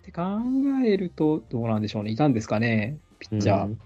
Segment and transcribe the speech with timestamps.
[0.00, 0.22] って考
[0.84, 2.10] えると、どうなんでしょうね。
[2.10, 3.66] いたんですかね、ピッチャー。
[3.66, 3.80] うん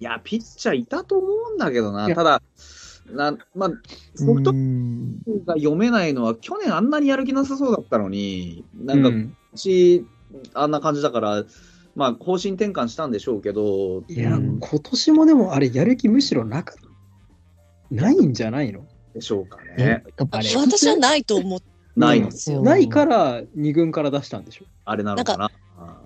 [0.00, 2.12] いや、ピッチャーいたと思うんだけどな。
[2.14, 2.42] ただ、
[3.10, 3.70] なまあ、
[4.16, 10.06] ソフトうんが読めないのは、去年あんなにやる気なさそうだったのに、なんか、う今年
[10.52, 11.44] あんな感じだから、
[11.94, 16.74] まあ、方針転換したんでしょうけど、いや、うん今年もでもあれ、やる気むしろなか
[17.90, 18.84] ないんじゃないの？
[19.14, 20.04] でしょうかえね。
[20.18, 21.62] やっぱあれ私はないと思っ
[21.96, 22.58] ないんですよ。
[22.58, 24.64] うんないから2軍から出したんでしょ？
[24.84, 25.50] あれなのかな？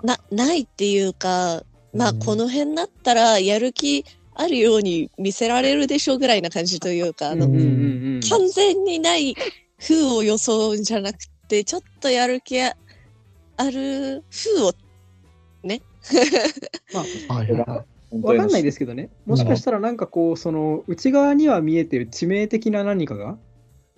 [0.02, 1.62] な、ないっていうか、
[1.94, 7.64] まあ、うんこの辺だったら、やる気あるように見せられるでしょうぐらいな感じというか、あの、うんうんう
[8.18, 9.34] ん完全にない
[9.80, 12.74] 風を装うんじゃなくて、ちょっとやる気あ
[13.70, 14.72] る風を、
[15.68, 15.74] は
[17.04, 17.84] いはいは
[18.22, 23.36] わかんないでですけどね、もしかしたらなんかこう、その内側には見えてる致命的な何かが、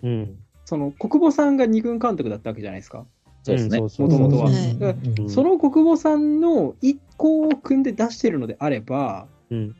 [0.02, 0.36] うん。
[0.70, 3.04] その国母さんが二軍監督だったわけじゃないですか。
[3.42, 3.80] そうですね。
[3.80, 5.28] んそう元々は。
[5.28, 9.74] その国母さんの一行を組んで出してるのであれば、うん。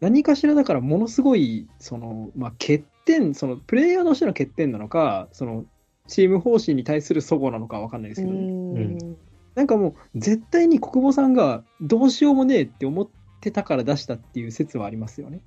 [0.00, 5.66] 何かしらだからものすごい、その、まあ、欠点、そのプレイヤーとしての欠点なのか、その
[6.08, 9.16] チーム方針に対する齟齬なのかわかんないですうけど、ん。
[9.56, 13.08] なんかもう絶対に国母さんがどうしようもねえって思っ
[13.42, 15.42] てたから出したっていう説はありますよね。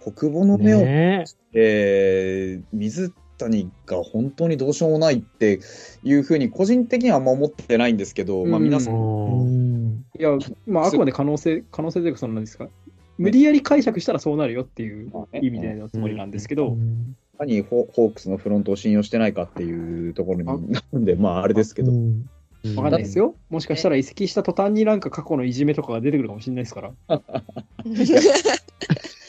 [0.00, 2.58] 国母の目を、ねえ。
[2.60, 5.60] ー水谷が本当にどうしようもないって
[6.02, 10.04] いうふうに、個人的にはあんま思ってないんですけど、まあ、うん皆えさん、うん。
[10.18, 10.30] いや、
[10.66, 12.68] まあ、あくまで可能性、可能性というか、そのなんですか、
[13.18, 16.76] 無理やり解釈したらそうなるよっていう意味でのつもりなんですけど、
[17.42, 22.26] かにホホークスのフロントを信用してないかっていうところになるんで、まあ、あれですけど、うん。
[22.76, 23.34] わかんないですよ。
[23.50, 26.92] もしかしたら移籍した途端になんか過去のいじめとかが出てくるかもしれないですから。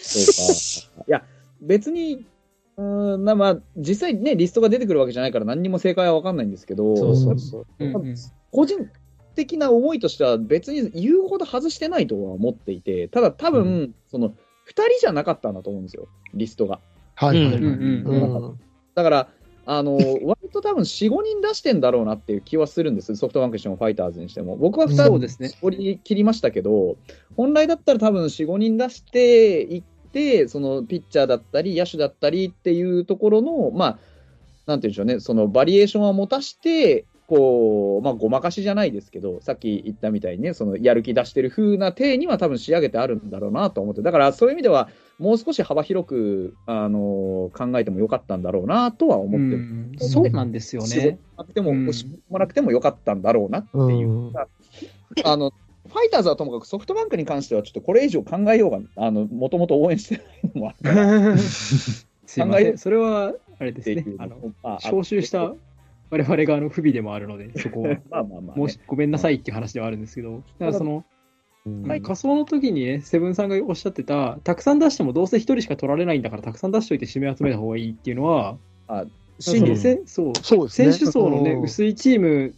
[0.03, 1.03] そうか。
[1.07, 1.23] いや、
[1.61, 2.25] 別に、
[2.77, 7.65] うーんなまあ、実際ね、リストが出てくるわけじゃないから、何にも正解は分かんないんですけど、そうそうそう。
[7.79, 8.15] うんうん
[8.51, 8.87] 個人
[9.35, 14.33] 的な思いとしては、別に言うほど外してないとは思っていて、ただ多分、うその、2
[14.69, 16.79] 人じゃなかったんだと思うんですよ、リストが。
[17.15, 17.61] はいはい
[18.95, 19.29] だから、
[19.65, 24.55] あの、 割と多分4、5人出してんだろうなっていう気はするんです、ソフトバンクにしてもファイターズにしても。
[24.55, 25.49] 僕は2人そうですね。
[25.49, 26.97] 絞り切りましたけど、
[27.35, 29.92] 本来だったら多分4、5人出していって、
[30.47, 33.99] そのピッチャーだったり、野手だったりっていうところの、まあ、
[34.65, 51.19] なんていうんでしょうね、そのバリエーションは持たして、こう、まあ、ごまかしじゃないですけど、さっき言ったみたいにね、そのやる気出してる風な体には多分仕上げてあるんだろうなと思って、だからそういう意味では、もう少し幅広く、あの考えてもよかったんだろうなとは思うってそうなんですよ仕事ね。
[51.37, 51.87] なくても、うん。
[51.87, 54.09] 押し込まなくてもよかったんだろうなっていう。
[54.09, 54.33] うん。
[55.23, 55.53] あの、
[55.87, 62.07] ファイターズはともかくソフトバンクに関してはちょっとこれ以上考えようが、あの、もともと応援してないのもあるからっ す
[62.39, 62.77] いません。
[62.77, 63.93] それは、あれです。
[63.93, 65.53] ねあの、まあ招集した
[66.09, 67.97] 我々側の不備でもあるので、そこは。
[68.09, 68.61] まあまあまあ、ね。
[68.61, 71.03] もしごめんなさいっていう話ではあるんですけど、だからその、
[71.65, 78.57] うん仮想の時にね、セブンさんがおっしゃってた、たくさん出してもどうせ一人しか取られないんだから、たくさん出しといて指名集めた方がいいっていうのは、
[79.39, 80.91] 真理そうそうですね。
[80.91, 82.53] 選手層のね、うん薄いチーム、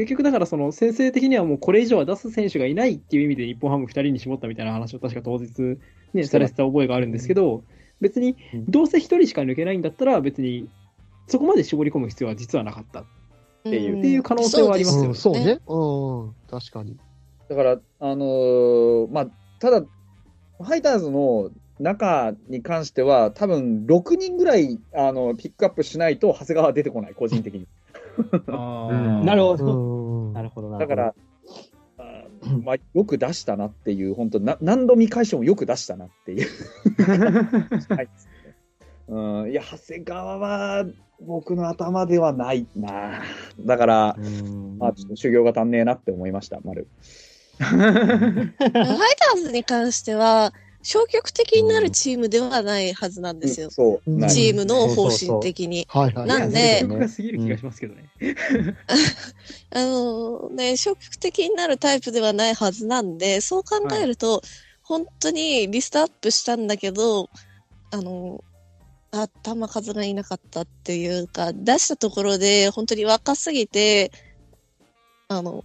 [0.00, 5.78] 結局だからその先生的にはもうこれ以上は出す選手がいないっていう意味で日本ハム2人に絞ったみたいな話を確か当日、
[6.14, 7.64] ね、されてた覚えがあるんですけど、
[8.00, 10.68] 別にどうせ1人しか抜けないんだったら別に
[11.26, 13.00] そこまで絞り込む必要は実はなかった。
[13.00, 13.04] っ
[13.64, 15.60] ていうっていう可能性はありますようんそうね。
[15.66, 16.34] うん。
[16.50, 16.96] 確かに。
[17.48, 19.26] だから、あのーまあ、
[19.58, 27.66] ただ、ファイターズの中に関しては、多分6人ぐらいあのピックアップしないと、長谷川は出てこない、個人的に。
[28.48, 29.64] あなるほうど。
[30.30, 30.78] んなるほどな。
[30.78, 31.14] だから、
[32.64, 36.48] まあ、よく出したなっていう、本当な、何度見返してもよく出したなっていう。
[37.94, 38.08] は い
[39.08, 40.86] うん、いや、長谷川は
[41.20, 43.22] 僕の頭ではないな。
[43.60, 46.86] だから、うんまあ、ちょっと修行が足んねえなって思いました、丸。
[47.58, 50.52] ファイターズに関しては、
[50.82, 53.70] 消極的になるチームではないはずなんですよ。
[53.70, 55.86] そう、うんチームの方針的に。
[55.90, 56.26] はいはい。
[56.26, 56.82] なんで。
[59.70, 64.42] あのね、消極的になるタイプではないはずなんで、そう考えると、
[64.82, 67.28] 本当にリストアップしたんだけど、
[67.90, 68.42] あの、
[69.12, 74.12] 頭数がいなかったっていうか、出したところで本当に若すぎて、
[75.28, 75.64] あの、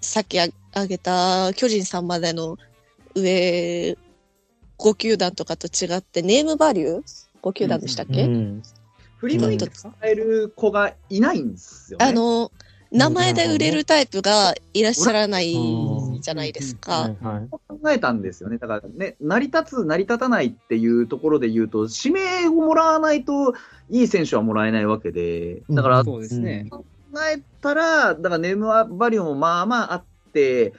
[0.00, 2.56] さっきあ挙げた巨人さんまでの
[3.14, 3.96] 上
[4.82, 7.02] 5球団とかと違って、ネームバリュー
[7.42, 8.62] ?5 球団でしたっけ、うん
[9.18, 12.06] 振り向いて使える子がいないんですよね。
[12.06, 12.50] あの、
[12.90, 15.54] 名前で売れるタイプがいらっしゃらない
[16.20, 17.02] じゃないですか。
[17.02, 17.48] はいはい。
[17.48, 18.58] 考えたんですよね。
[18.58, 23.54] だからね、成り立つ、成り立たないっていうところで言うと、指名をもらわないと
[23.90, 26.68] いい選手はもらえないわけで、だから考そうですね。
[27.32, 28.66] えたら、だからネーム
[28.98, 30.72] バリューもまあまああっって、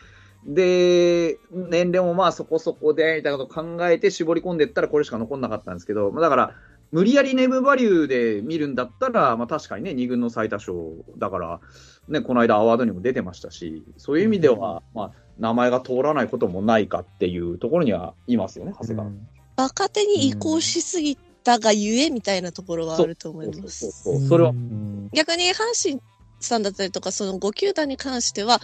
[0.46, 6.56] で、年齢もまあそこそこで、みたいなことを考えて絞り込んでいったらこれしか残んなかったんですけど、まあだから、
[6.92, 10.78] 無理やりネームバリューで見るんだったら、まあ確かにね、2軍の最多勝
[11.18, 11.60] だから、
[12.08, 19.12] ね、この間アワードにも出てましたし、そういう意味では、まあ、名前が通らないこともないかっていうところにはいますよね、長谷川。
[19.56, 23.92] 若手に移行しすぎたがゆえみたいなところはあると思います。
[23.92, 24.28] そうそう。
[24.28, 24.52] それは。
[24.52, 25.10] うん。
[25.14, 26.02] 逆に阪神
[26.46, 28.60] さんだったりとか、その5球団に関しては、あ、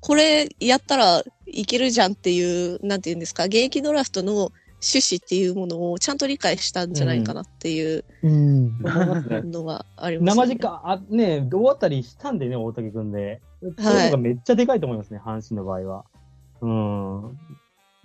[0.00, 8.04] これやったらいけるじゃんっていう、なんていうんですか、現役ドラフトの趣旨っていうものをちゃんと理解したんじゃないかなっていう。
[8.22, 13.40] のはあります、生時間、あ、ね、大当たりしたんでね、大竹君で。
[13.60, 16.04] そういうのがめっちゃでかいと思いますね、阪神の場合は。
[16.60, 17.38] うん。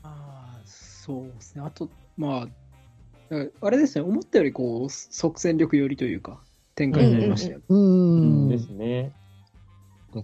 [0.03, 1.61] あーそうですね。
[1.63, 2.47] あと、ま
[3.29, 6.41] あ、あれですね、思ったよりこう即戦力寄りというか、
[6.75, 7.61] 展開になりましたよ。
[7.69, 8.49] ううんん。
[8.49, 9.11] ですね。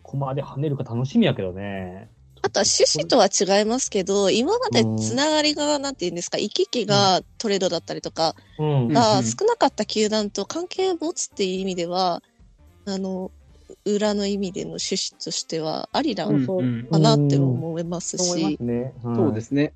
[0.04, 2.10] 駒で跳ねるか楽しみやけどね。
[2.42, 12.22] あとは趣旨とは違いますけど、今までつながりが、なんていうんですか、行き来がトレードだったりとか、が少なかった球団と関係を持つっていう意味では、
[12.86, 13.31] あの、
[13.86, 18.57] 裏の意味での趣旨としてはありなうんのうんかなって思いますし
[19.04, 19.74] そうですね。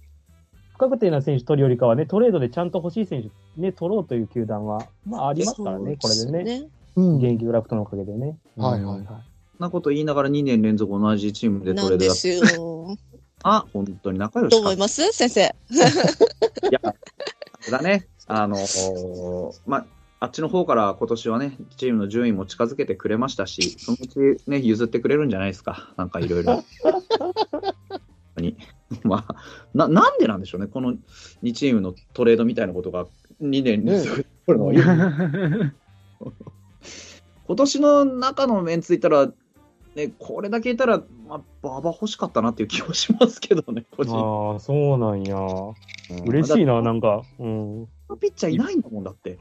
[0.74, 3.24] 不確定な選手取るよりかはね、トレードでちゃんと欲しい選
[3.56, 6.44] 手、ね、取ろうという球団は、まあありますからね、これでね。
[6.62, 6.68] ね。
[6.96, 7.18] うん。
[7.18, 8.38] 現役ドラフトのおかげでね。
[8.58, 9.06] はいはいはい。
[9.06, 9.18] そん
[9.60, 12.98] なこと言いながら2年連続同じチームでトレードやっですよ。
[13.44, 15.12] あ、本当に仲良しかどう思います？
[15.12, 15.42] 先生。
[15.44, 15.46] い
[16.72, 16.81] や、
[17.70, 19.86] だね、あのーまあ、
[20.22, 26.64] あっちの方から今年はね、チームの順位も近づけてくれましたし、そのうちね、譲ってくれるんじゃないですか、なんかいろいろ。
[29.04, 29.36] まあ
[29.74, 30.95] な、なんでなんでしょうね、この
[31.44, 33.06] 2チームのトレードみたいなことが
[33.42, 34.74] 2年連続で起こるのは、
[37.45, 39.31] 今年の中のメンツいったら、
[39.95, 44.16] ね、これだけいたら、まあ、馬場欲しかったなっていう気もしますけどね、 個人。
[44.16, 45.38] ああ、そうなんや。
[45.38, 45.74] うん
[46.25, 47.24] 嬉しいな、だなんか。
[47.39, 47.88] うん。
[48.19, 49.39] ピッチャーいないんだもんだって。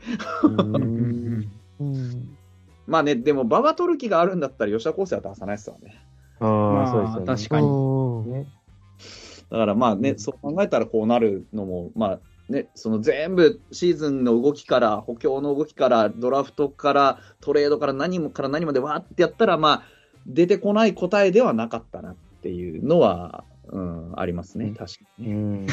[2.86, 6.00] まあね、でも、馬場取る気があるんだったら、吉田康生は出さないですわね。
[6.40, 7.26] ああ、そうですよね。
[7.26, 7.70] 確かにう
[8.28, 8.46] んね。
[9.52, 19.82] だからまあね、そう考えたらこうなるのも、まあね、その全部シーズンの動きから、補強の動きから、ドラフトから、トレードから何もから何までわーってやったら、まあ、
[20.26, 25.34] 出てこない答えではなかったなっていうのは、うん、ありますね、確かにね。
[25.34, 25.66] うん。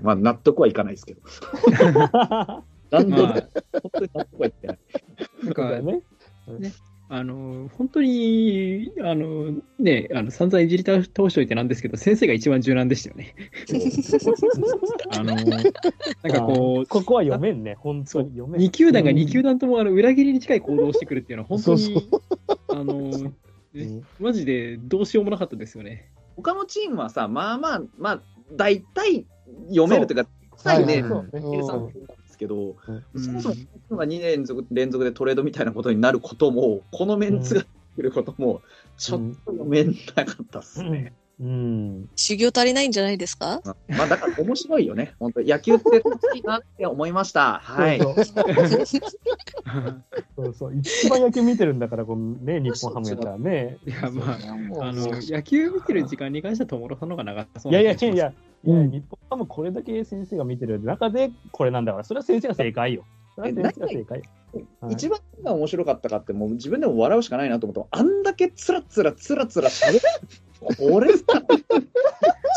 [0.04, 1.22] まあ、納得はいかないですけど。
[2.90, 4.78] なんで、まあ本当に納得はいってない。
[5.44, 6.02] なんか、ね。
[7.14, 13.34] あの、本当に、あの、ね、あの、散々いじり倒しといてなんですけど、先生が一番柔軟でしたよね。
[15.12, 15.62] あの、なん
[16.32, 18.62] かこう、ここは読めんね、本当に読めん。
[18.62, 22.02] 2球団が2球団ともあの裏切りに近い行動をしてくるっていうのは、本当に、そう
[22.68, 22.94] あの、
[23.74, 26.10] うんマジでどうしようもなかったですよね。
[26.36, 28.22] 他のチームはさ、まあまあ、まあ、
[28.56, 29.26] 大体
[29.68, 30.30] 読めるというか、
[30.64, 31.04] 大体ね、
[32.42, 32.76] けど、
[33.14, 33.48] うんそもそ
[33.90, 37.66] もが2年連続連続でトレードみたいなことになることも、このメンツが来
[38.02, 38.62] ることも、
[38.98, 41.12] ちょっと読めなかったっすね。
[41.40, 42.08] うん。
[42.16, 43.62] 修行足りないんじゃないですか？
[43.88, 45.14] まあ、だから面白いよね。
[45.18, 47.60] 本当野球って楽しいなって思いました。
[47.62, 48.00] はい。
[48.00, 48.54] そうそう
[50.36, 50.76] そうそう。
[50.76, 53.78] 一番野球見てるんだから、このね、日本ハムやったらね。
[53.86, 54.38] いや、まあ、
[54.88, 58.32] あの、野球見てる時間に関しては、友呂さんの方が長そいうやいやいやいや、
[58.64, 63.04] いや日本ハムこれだけ先生が見てる中で、これなんだから、それは先生が正解よ。
[63.34, 64.24] それは先生が正解よ。
[64.24, 64.42] はい
[64.90, 70.00] 一番何が面白かったかって、もう自分でも笑うしかないなと思ったあんだけつらつらつらつらしゃべる。
[70.92, 71.24] 俺さ、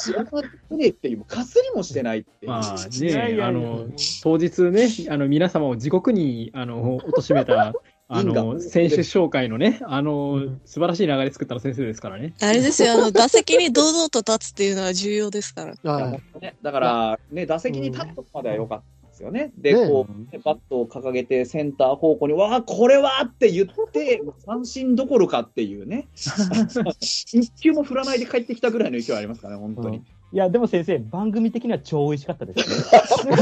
[0.04, 2.48] 仕事ねっていう、かすりもしてないって。
[2.48, 3.88] まあね、あの、
[4.22, 7.74] 当日ね、あの、皆様を地獄に、あの、貶めた、
[8.08, 12.34] あ因の、果選手紹介のね、あの、素晴らしい流れ作ったの先生ですからね。
[12.40, 15.92] あれですよ、あの、打席に堂々と立つっていうのは重要ですから。
[15.92, 19.52] は本当ね、だから、ね、打席に立つまでは良かったんですよね。
[19.58, 26.08] で、ねこう、ねバットを掲げてセンター方向に、わあ、これはって言って、 三振どころかっていうね、
[27.02, 30.04] 一球も振らないで帰ってきたぐらいの勢いありますからね、本当に。
[30.36, 33.38] いや、でも先生、番組的には超美味しかったですね。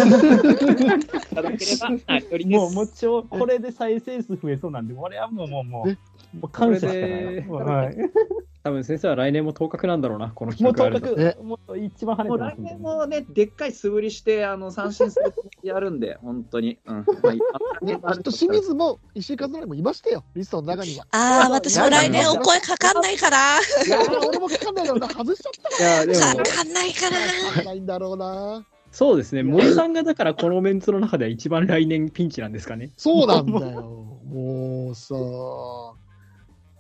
[2.55, 5.97] もう、もう超、これで再生数増えそうなんで、俺はもう、もう、もうね、
[6.33, 7.47] もう感謝しかない。
[7.47, 7.97] はい。
[8.63, 11.43] 多分先生は来年も当確なんだろうな、この企画あると。
[11.43, 16.79] もう一番跳ねもう来てますんで年もね、でっかい素振りして、あの三振するやるんで、 本当に。
[16.85, 17.05] うん。
[17.21, 17.39] まあ、い。
[17.81, 21.05] ね、きっと清水も石井和成もいましたよ、リストの中には。
[21.11, 23.37] ああ、私も来年お声かかんないかな。
[23.85, 27.17] いやー、俺もかかんないだろうな、外しちゃったいや、でかも、かんないかな。
[27.17, 28.65] かかんないんだろうな。
[28.93, 32.91] そうですね、森さんがだからこのメンツの中では一番来年ピンチなんですかね。
[32.95, 33.81] そうなんだよ。
[34.25, 35.15] もうさ、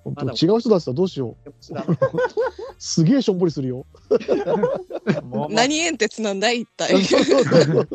[0.03, 1.53] 本当違う人だったらどうしよう。
[2.77, 3.85] すげえしょんぼりするよ。
[5.49, 7.01] 何煙鉄なんだい一体。
[7.03, 7.87] そうそうそう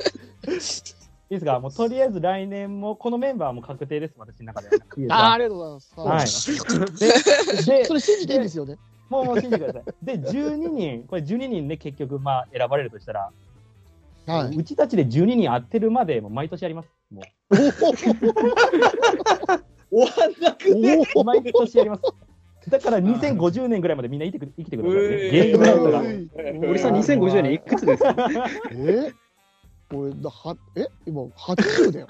[1.31, 1.61] いですか？
[1.61, 4.75] もうとりあえず来年もこのメンバーはもう確定です、私の中では。
[5.11, 6.01] あーありがとうございます。
[6.01, 6.29] はい。
[7.87, 8.79] それ信じていいんですよね。
[9.11, 9.85] もうもう信じてください。
[10.03, 13.31] で、12人、これ12人ね、結局、まあ、選ばれるとしたら、
[14.27, 14.57] はい。
[14.57, 16.89] うちたちで12人当てるまで、もう毎年やります。
[17.11, 17.23] も
[19.91, 21.03] 終わんなくね。
[21.15, 22.03] う、毎年やります。
[22.71, 25.09] だから2050年ぐらいまでみんな生きてく生きてくださいね。
[25.31, 26.03] ゲームライトが。
[26.69, 28.15] 森さん2050年いくつですか？
[28.73, 29.13] え
[29.95, 30.87] 俺だはえ？
[31.07, 32.07] 今80だよ。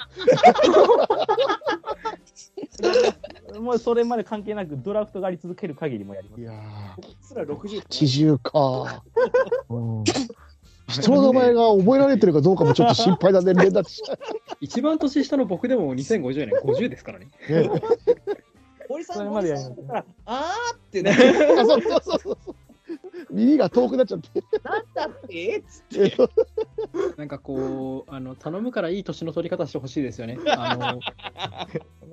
[3.60, 6.44] もうそれまで関係なく、ドラフトがあり続ける限りもやりますい。
[6.44, 6.52] や
[7.20, 7.80] すら60。
[7.82, 9.02] ー80か。
[9.70, 10.04] うん
[10.88, 14.02] 人の名前が覚えられてるかどうかもちょっと心配な年齢だし。
[14.60, 17.28] 一番年下の僕でも2050年50ですからね。
[17.48, 17.70] ね
[18.88, 19.76] 森さんそれまでや森
[20.24, 21.10] あーってね。
[21.10, 22.36] あそうそうそうそう。
[23.30, 24.42] 耳が遠くなっちゃって。
[24.62, 26.16] なんだってつって。
[27.16, 30.38] なんかこう、あの頼むからいい年の取り方してほしいですよね。
[30.46, 30.94] あの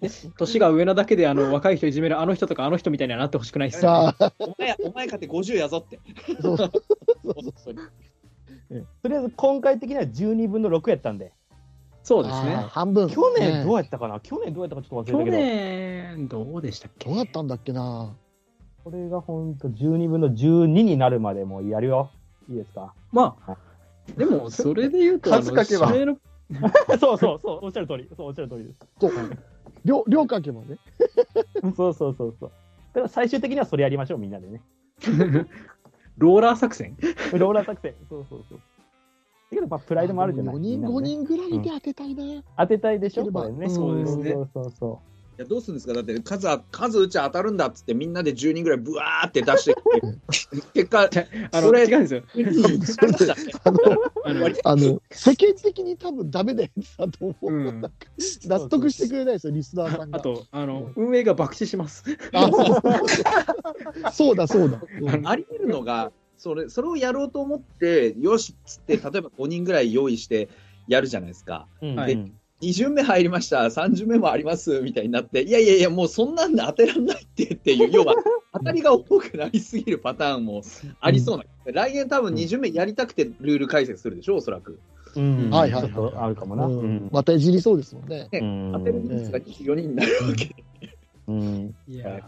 [0.01, 4.15] ね年が上なだけであの若い人いじめるあの人とかあの人みたいにはなってほしくないっすよ、ね。
[4.17, 6.00] さあ、お前、お前かって50やぞって。
[6.41, 6.72] そうそう
[7.24, 7.53] 本
[9.01, 11.31] とりあえず今回的には12分の6やったんで、
[12.03, 12.55] そうですね。
[12.69, 13.10] 半分。
[13.10, 17.07] 去年どうねやったかな、去年どうやったかちょっと忘去れたけど、年、どうでしたっけ？
[17.10, 18.15] どうだったんだっけな？
[18.84, 22.10] これが本当12分の12になるまでもうやるよ。
[22.50, 22.93] いいですか？
[23.12, 23.57] まあ、
[24.17, 25.91] でも それで言うと、数書けば
[27.00, 28.77] そうそうそう、おっしゃる通り、そうおっしゃる通りです。
[29.00, 29.12] そう。
[29.84, 30.77] 両両関係もね。
[31.75, 32.51] そうそうそうそう。
[32.93, 34.62] だから最終的にはそれやりましょう、みんなでね。
[36.17, 36.98] ローラー作戦？
[37.34, 37.93] ローラー作戦。
[38.10, 38.57] そうそうそう。
[38.57, 38.63] だ
[39.51, 40.55] けど、まあ、プライドもあるじゃない。
[40.55, 42.43] 4人、5みんなね人ぐらいで当てたいね。
[42.57, 43.69] 当てたいでしょ、これね。
[43.69, 45.01] そうですねそうそうそ
[45.38, 45.94] いやどうするんですか？
[45.94, 49.75] だって数あ数打ち当たるんだっつってみんなで10人ぐらいブワーって出して
[50.74, 51.10] 結果
[51.51, 52.24] あのそれ違うんですよ。
[53.63, 53.80] あの、
[54.24, 57.54] あの あの世間的に多分ダメなやつだと思う。
[57.54, 57.82] うん、
[58.46, 60.18] 納得してくれないですよ、リスナーさんが。
[60.20, 62.04] あとあの、運営が爆死します。
[62.32, 62.50] あ
[64.13, 64.82] そうだ、そうだ。
[65.01, 70.50] うんあり得るのがそれそれをやろうと思ってよしっつって例えば5人ぐらい用意して
[70.88, 71.88] やるじゃないですかう。
[71.88, 72.34] うんはいうん
[72.65, 73.69] 2巡目入りました。
[73.69, 74.81] 3巡目もあります。
[74.81, 78.15] みたいになっていやいやいやもうそんなんで当てらんないってっていう 要は
[78.53, 80.63] 当たりが多くなりすぎるパターンも
[81.00, 84.79] ありそうな、来年多分2巡目やりたくてルール改正するでしょおそらく。
[85.15, 85.50] うん。
[85.51, 86.65] はいはいちょっとあるかもな。
[86.65, 86.95] ううん。
[86.98, 88.29] んまたいじりそうですもんね。
[88.31, 90.55] うん当てる人数が24人になるわけで、
[91.27, 91.75] うん。
[91.88, 92.22] いや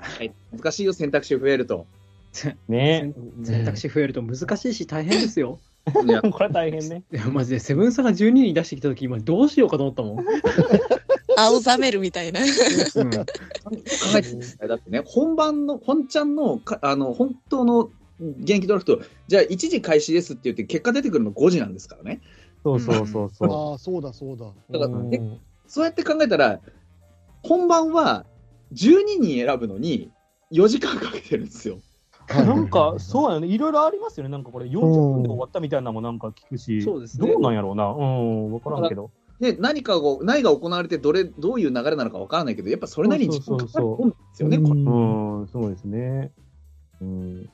[0.00, 1.86] はい、難しいよ選択肢増えると。
[2.34, 3.12] ーね。
[3.44, 5.58] 選択肢増えると難しいし大変ですよ。
[6.06, 7.02] いや これは大変ね。
[7.12, 10.24] いやマジでセブンサが12人出してきた時今どうしようかと思ったもん。
[11.36, 12.40] 青ざめるみたいな。
[12.40, 13.18] うん考
[14.60, 17.90] えだってね、本番の、本ちゃんのか、あの、本当の
[18.20, 22.20] 現役ドラフト、じゃあ1時開始ですって言って、結果出てくるの5時なんですからね。
[22.64, 23.72] そうそうそうそう。
[23.72, 24.46] ああ、そうだそうだ。
[24.46, 25.20] だからうんえ
[25.66, 26.60] そうやって考えたら、
[27.42, 28.24] 本番は
[28.74, 30.10] 12人選ぶのに
[30.50, 31.78] 4時間かけてるんですよ。
[32.28, 33.46] はいなんか、そうやね。
[33.46, 34.30] いろいろありますよね。
[34.30, 34.80] なんかこれ、40
[35.14, 37.86] 分で終わったみたいなのもなんか聞くし、そうですねどうなんやろうな。
[37.88, 39.10] うん、わからんけど。
[39.40, 44.82] で、何かが、何が行われて、どれ、どういう流れなのかわからないけど、やっぱそれなりに時間かかるもんですよね、これう
[45.42, 46.32] ん、そうですね。
[47.00, 47.42] うん。
[47.42, 47.48] い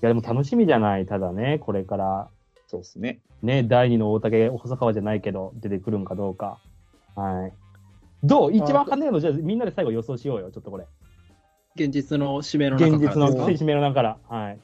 [0.00, 1.06] や、でも楽しみじゃない。
[1.06, 2.28] ただね、これから、
[2.66, 3.20] そうですね。
[3.42, 6.58] ね、第二の大竹、細川じゃないけど、出てくるんかどうか。
[7.16, 7.52] はい。
[8.22, 8.52] どう？
[8.52, 10.50] 一番跳ねるの、じゃあみんなで最後予想しようよ。
[10.50, 10.86] ちょっとこれ。
[11.74, 13.46] 現実の指名の中現実のからですか？
[13.46, 14.18] 選手名の中から。
[14.28, 14.58] はい。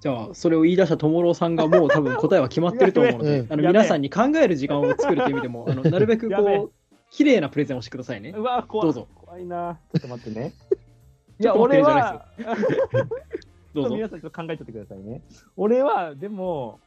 [0.00, 6.72] じゃあ、それを言い出した友郎さんがもう多分答えは決まってると思うのであのやべえ皆さんに考える時間を作るという意味でも、あのなるべくやべえこう、
[7.10, 8.34] 綺麗なプレゼンをしてくださいね。
[8.36, 8.86] うわ、怖い。
[8.86, 9.08] どうぞ。
[9.14, 9.78] 怖いな。
[9.94, 10.52] ちょっと待ってね。
[11.38, 13.06] い ちょや、っと待ってるじゃない俺は、
[13.74, 13.94] どうぞ。
[13.96, 15.22] 皆さんちょっと考えちゃってくださいね。
[15.56, 16.80] 俺は、でも、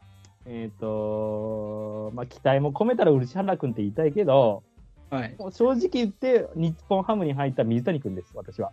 [0.46, 4.64] えっ、と、まあ、期待も込めたら漆原君って言いたいけど、
[5.10, 5.36] はい。
[5.38, 8.72] もう正直言って、日本ハムに入った水谷君です、私は。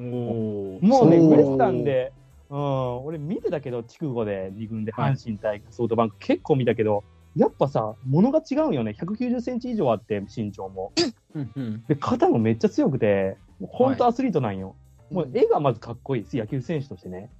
[0.00, 2.12] おーもうね、そうウエスタンで、
[2.50, 7.04] うん、俺見てたけど、筑後で2軍で阪神対ソフトバンク、結構見たけど、
[7.36, 8.96] やっぱさ、物が違うんよね。
[8.98, 10.92] 190センチ以上あって、身長も。
[11.34, 14.74] うんうんで、肩もめっちゃ強くて、もう本当アスリートなんよ。
[15.10, 17.30] もう絵がまずかっこいいです、野球選手としてね。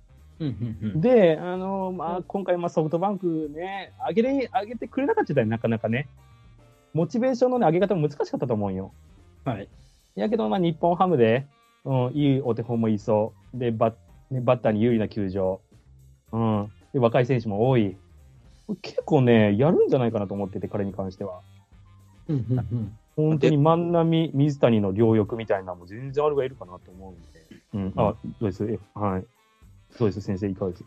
[0.40, 0.48] うん
[0.82, 6.08] うんうんで、あのまあ、今回、まあ、ソフトバンクね、上げれ、上げてくれなかったよ、なかなかね。
[6.94, 8.92] モチベーションの、ね、上げ方も難しかったと思うんよ。
[9.44, 9.68] はい。
[10.14, 11.46] やけど、まあ、日本ハムで、
[11.84, 13.58] うん、いいお手本もいそう。
[13.58, 13.94] で、バッ,、
[14.30, 15.60] ね、バッターに有利な球場。
[16.32, 16.72] うん。
[16.92, 17.96] で、若い選手も多い。
[18.82, 21.40] 結構ね、やるんじゃないかなと思ってて、彼に関しては。
[22.28, 27.46] うんうんうん本当に万波、水谷の両翼みたいなのも全然あるがいるかなと思うんで。
[27.74, 27.92] うん。
[27.96, 29.24] あ、どうですえはい。
[29.90, 30.84] そうです、先生、いかがです？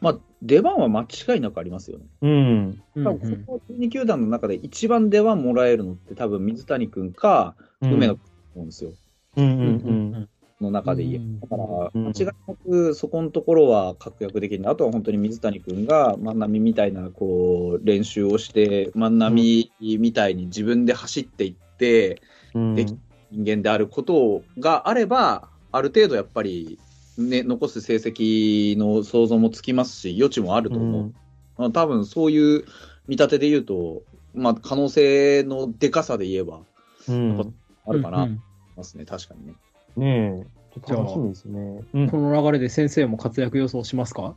[0.00, 2.04] まあ、出番は間違いなくありますよね。
[2.22, 2.82] うん。
[2.96, 8.22] うん多分この12球団の中で一番出番もらえるのって多分水谷君かうん梅野君
[8.54, 8.92] 思うんですよ。
[9.36, 9.68] うんうんうんう
[10.18, 10.28] ん
[10.60, 11.40] の中で言え。
[11.40, 22.20] だから、うん間違いなくそこのところは確約できるあとは本当に水谷君が万波みたいなこう練習をして、万波みたいに自分で走っていって、
[22.54, 22.74] うん。
[22.74, 22.94] でき
[23.32, 26.78] 人間であることがあれば、ある程度やっぱり、
[27.28, 31.14] ね、残す成績の想像もつきますし、余地もあると思う。
[31.58, 32.64] まあ多分そういう
[33.06, 34.02] 見立てで言うと、
[34.34, 36.60] まあ、可能性のでかさで言えば、
[37.08, 37.54] うん。
[37.86, 38.42] あるかなと思いうん
[38.76, 39.54] ますね、確かにね。
[39.96, 40.46] ねえ。
[40.72, 41.80] ちょっと楽しみですね。
[41.92, 42.08] うん。
[42.08, 44.34] この流れで先生も活躍予想しますか？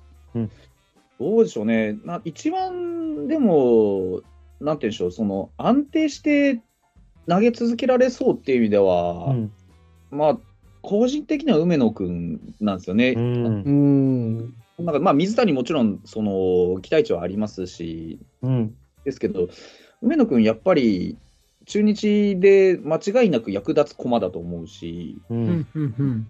[1.19, 4.21] どうでしょうね、な一番でも、
[4.59, 6.59] なんて言うんでしょう、その安定して
[7.29, 9.51] 投げ続けられそうっていう意味では、うん。
[10.09, 10.37] まあ、
[10.83, 13.13] 個人的には梅野君なんですよね。
[13.15, 13.63] うん。
[13.63, 14.53] ん。
[14.77, 18.75] なんかまあ水谷もちろんその期待値はありますし、うん。
[19.05, 19.47] ですけど、
[20.01, 21.17] 梅野君、やっぱり
[21.65, 25.33] 中日で間違いなく役立つ駒だと思うし、う。
[25.33, 26.27] うんんうんうん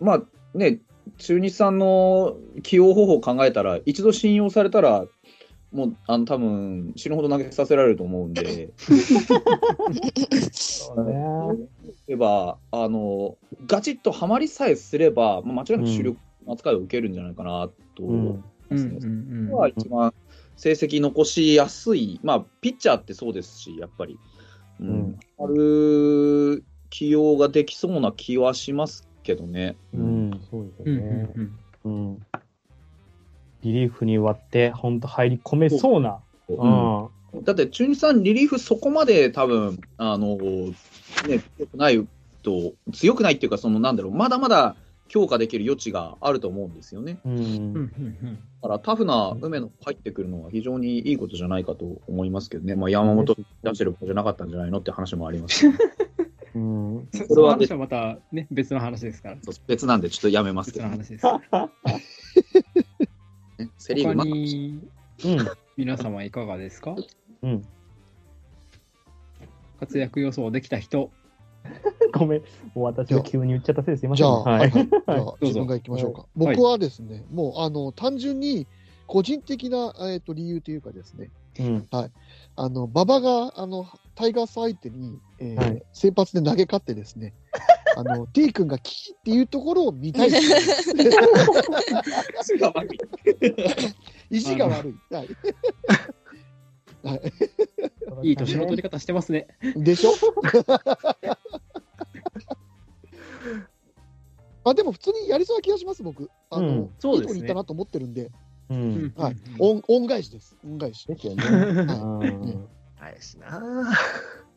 [0.00, 0.22] まあ
[0.58, 0.80] ね、
[1.18, 5.06] 中日さんの起用方法を考えたら、一度信用されたら、
[5.72, 8.70] もうあの多分死ぬほど投げさせられると思うんで、
[10.52, 11.68] そうね。
[12.06, 13.36] 例えばあの
[13.66, 18.44] ガチッとはまりさえすれば、まあ、間違いなく主力の扱いを受けるんじゃないかなと思いうん。
[18.70, 18.98] ますね。
[19.00, 20.14] うんうんは一番
[20.56, 24.18] 成績残しやすい、まあ、ピッチャーってそうですし、やっぱり、
[24.80, 29.76] ううんん、ある起用ができそうな気はしますけどね。
[29.92, 30.40] うん。
[30.50, 31.32] そうですうんよね。
[31.36, 32.18] うんうん。
[33.62, 36.18] リリーフに割って、本当入り込めそうな。
[36.48, 37.44] ううんん。
[37.44, 42.06] だって、中日さん、リリーフそこまで多分あの、ね、強くない
[42.42, 44.76] と、強くないっていうか、そのなんだろう、まだまだ
[45.08, 47.18] 強化できる余地があると思うんですよね。
[47.24, 47.28] う。
[47.28, 56.96] うんうんんだからタフな梅野入ってくるのは非常にいいことじゃないかと思いますけどね、まあ、山本出してることじゃなかったんじゃないのって話もありますうん。
[56.96, 57.08] うん。
[57.12, 59.36] そこれはその話はまたね、別の話ですから。
[59.42, 61.26] そう別なんでちょっとやめますけ別ど、の話です。
[61.26, 61.32] ね、
[63.82, 64.80] セ・リーグ、他まあに
[65.24, 65.38] うん。
[65.76, 66.94] 皆様いかがですか？
[67.42, 67.64] うん。
[69.80, 71.10] 活躍予想できた人。
[72.14, 72.40] ごめん。
[72.74, 74.22] もう私が急に言っちゃったせいですいません。
[74.22, 74.72] じゃあ、ははいい。
[74.72, 76.20] じゃあ自分が行きましょうか。
[76.20, 78.66] はい僕はですね、もう、あの、単純に、
[79.06, 81.88] 個人的な、えっ、と、理由というかですね、うん。
[81.90, 82.08] あ
[82.68, 87.34] の、馬場が、あの、タイガース相手に、えーはい先発で投げ勝ってですね、
[87.96, 91.04] あの、T 君がキーっていうところを見たいですね。
[94.30, 94.94] 意地が悪い。
[95.14, 95.28] はい。
[97.04, 97.22] はい
[98.22, 99.48] いい年の取り方してますね。
[99.76, 100.12] でしょ？
[104.64, 106.30] あでも普通にやりそうな気がします、僕。
[106.50, 108.32] あの、うんそうですねいい子にいったなと思ってるんで、はい
[108.70, 109.12] うん
[109.58, 110.56] 恩恩返しです。
[110.64, 111.04] 恩返し。
[111.06, 111.42] ですよね。
[111.42, 113.46] はうん返しな。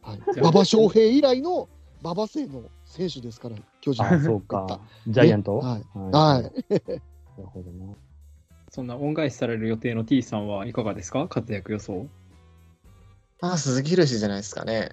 [0.02, 1.68] はい馬場翔平以来の
[2.02, 4.04] 馬場姓の選手ですから、巨人。
[4.04, 4.80] あ、そうか。
[5.08, 5.58] ジャイアント？
[5.58, 5.86] はい。
[5.94, 6.44] ははい。
[6.74, 7.94] なるほどな。
[8.72, 11.28] そんな恩返しされる予定の T さんはいかがですか？
[11.28, 12.08] 活躍予想。
[13.42, 14.90] まあ、鈴木宏じゃないですかね。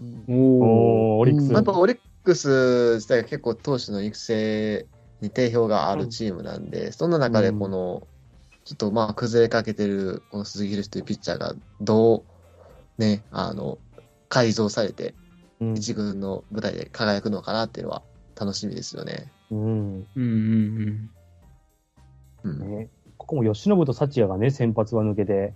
[0.00, 1.48] うんおおー、オリックス。
[1.48, 4.86] うんやっぱオリックス自体が結構投手の育成
[5.20, 8.06] に定評があるチームなんで、そんな中でこの、
[8.64, 12.24] ちょっとまあ崩れかけてるこの鈴木宏というピッチャーがど
[12.98, 13.78] うね、あの、
[14.28, 15.21] 改造されてうん
[15.74, 18.02] 一軍の舞台で輝くのかなっていうのは
[18.38, 19.30] 楽しみですよね。
[19.50, 19.58] うん。
[19.58, 21.10] うんうん
[22.44, 22.58] うん。
[22.58, 25.54] ね、ここも吉信と幸也がね、先発は抜けて、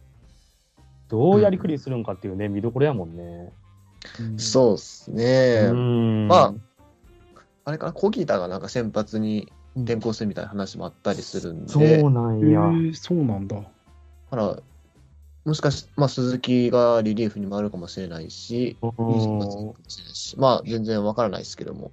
[1.09, 3.53] どうやりくりするんかっていうね、見どころやもんね。
[4.21, 4.39] うん。
[4.39, 5.71] そうですね。
[5.71, 6.55] んまあ
[7.65, 12.61] あれかな、コギータがなんか先発に転向するみたいな話もあったりするんで、そうなんえや。
[12.61, 13.57] ーそうなんだ。
[13.57, 13.63] だ
[14.31, 14.57] から、
[15.47, 21.93] もしかし、まあ、鈴木がリリーフに回るかもしれないし、うんいい先発かもしれないし、まあ、全然わからないですけども、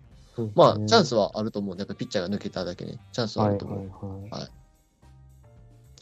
[0.56, 3.80] まあ、チャンスはあると思うんで、やっぱピッチャーが抜けただけに、チャンスはあはいると思う。
[4.24, 4.50] はいはい。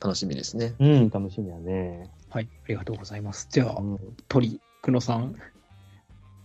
[0.02, 0.76] 楽しみですね。
[0.80, 2.10] うん、楽しみやね。
[2.30, 3.50] はい、ありがとうございます。
[3.52, 5.36] じゃあう、ん鳥、久野さん。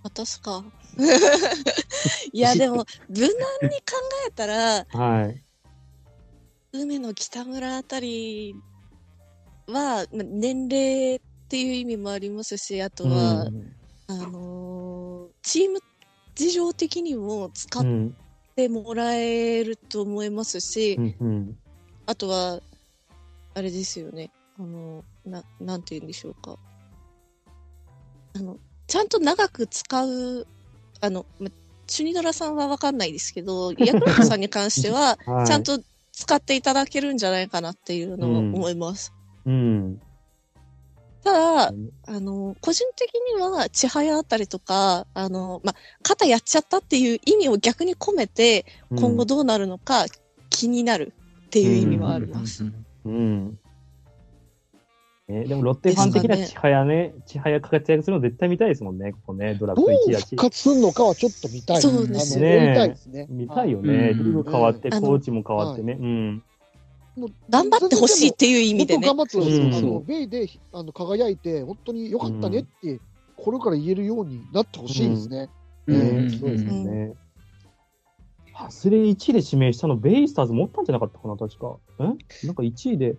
[0.03, 0.65] 私か。
[2.33, 3.37] いや、でも、無難に考
[4.29, 5.43] えたら、はい。
[6.73, 8.57] 梅野北村あたり
[9.69, 13.73] は、ま年齢っていう意味もありますし、あとは、うん
[14.09, 15.81] あのーチーム
[16.35, 18.17] 事情的にも使っうん。
[18.57, 21.59] てもらえると思いますし、うんうん。
[22.07, 22.61] あとは、
[23.55, 24.31] あれですよね。
[24.59, 26.57] あの、な、なんて言うんでしょうか。
[28.35, 30.47] あの、ちゃんと長く使う、
[31.01, 31.51] あの、ま
[31.87, 35.79] チュニドラさんはわかんないですけど、 ヤクルトさんに関しては、はいちゃんと
[36.13, 39.13] 使っていただけるんじゃないかなっていうのをうん思います。
[39.47, 40.01] うん。
[41.25, 41.73] ただ、
[42.07, 50.07] あの、個人的には、千早あたりとか、あの、まあ、肩やっちゃったっていう意味を逆に込めて、今後どうなるのか
[50.51, 51.15] 気になる
[51.47, 52.65] っていう意味はあります。
[53.05, 53.59] うん。
[55.29, 60.37] えでもロッテファン的には千早ね、千早が活躍するの絶対見たいですもんね、ここね、ドラフどうト1位だし復。
[60.37, 61.83] 活するのかはちょっと見たい。
[61.83, 63.27] そうですねあの追いたいですね。
[63.29, 64.11] 見たいよね。
[64.11, 65.99] うんリーグ変わって、コーチも変わってね。
[66.01, 66.43] うん。
[67.17, 69.07] もう頑張ってほしいっていう意味でね。
[69.07, 69.67] 頑張ってほしい。
[69.67, 73.01] うんあの、ベイであの輝いて、本当に良かったねって、
[73.37, 75.49] 心から言えるようになってほしいですね。
[75.87, 77.15] うんうんそうですね。
[78.53, 81.77] ハスレ1位で指名したの、ベイスターズ持ったんじゃなかったかな、確か。
[82.01, 82.03] え？
[82.47, 83.17] なんか1位で、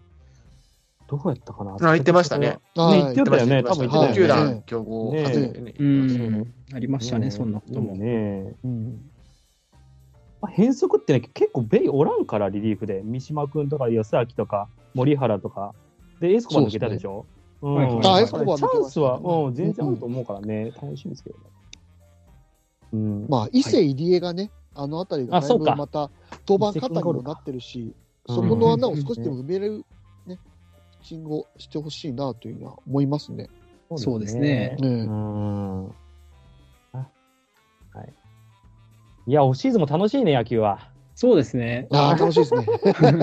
[1.07, 1.75] どうやったかな？
[1.75, 2.47] あ言ってましたね。
[2.47, 3.63] ね、言ってたよね。
[3.63, 4.15] 多分言ってたよね。
[4.15, 5.73] 球団競合ね初めてね。
[5.77, 6.53] うん。
[6.73, 7.95] ありましたね、うんそんなことも。
[7.95, 9.10] ねうん
[10.41, 13.02] まあ変則ってね、結構ベイおらんから、リリーフで。
[13.04, 15.73] 三島君とか、安明とか、森原とか。
[16.19, 17.26] で、エスコバ抜けたでしょ？
[17.62, 21.43] うエスコバ抜けたねチャンスは、うん、全然あると思うからね、楽しみですけどね。
[22.93, 23.26] うん。
[23.28, 26.12] まあ、伊勢入江がね、あの辺りがだいぶまた
[26.47, 27.93] 登板方にもなってるし、
[28.28, 29.86] そこの穴を少しでも埋めれる、
[30.28, 30.38] ね、
[31.02, 33.50] ピッチングをしてほしいなというのは思いますね。
[33.95, 34.78] そうですね。
[34.80, 35.91] ねうん。
[39.28, 40.90] いや、オフシーズンも楽しいね、野球は。
[41.16, 41.88] そうですね。
[41.92, 42.66] ああ、 楽しいですね。